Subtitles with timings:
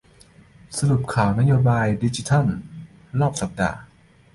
[0.77, 2.45] สรุปข่าวนโยบายดิจิทัล
[3.19, 3.79] รอบสัปดาห์